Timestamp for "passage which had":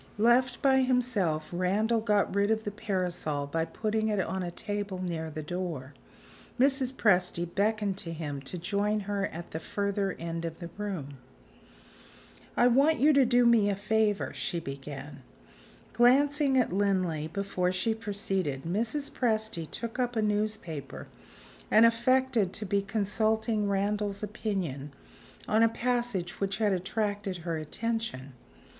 25.69-26.73